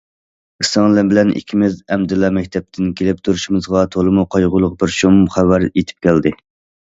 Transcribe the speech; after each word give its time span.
سىڭلىم 0.67 1.09
بىلەن 1.09 1.33
ئىككىمىز 1.39 1.75
ئەمدىلا 1.95 2.31
مەكتەپتىن 2.37 2.89
كېلىپ 3.01 3.21
تۇرۇشىمىزغا 3.29 3.83
تولىمۇ 3.97 4.25
قايغۇلۇق 4.37 4.75
بىر 4.81 4.95
شۇم 4.95 5.19
خەۋەر 5.35 5.67
يېتىپ 5.69 6.09
كەلدى. 6.09 6.35